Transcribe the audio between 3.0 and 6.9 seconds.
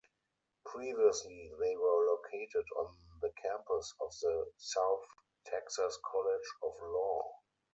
the campus of the South Texas College of